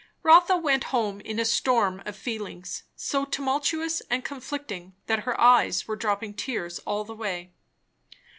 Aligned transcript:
Rotha 0.23 0.57
went 0.57 0.85
home 0.85 1.19
in 1.21 1.39
a 1.39 1.45
storm 1.45 2.01
of 2.07 2.15
feelings, 2.15 2.85
so 2.95 3.23
tumultuous 3.23 4.01
and 4.09 4.25
conflicting 4.25 4.95
that 5.05 5.25
her 5.25 5.39
eyes 5.39 5.87
were 5.87 5.95
dropping 5.95 6.33
tears 6.33 6.79
all 6.87 7.03
the 7.03 7.13
way. 7.13 7.51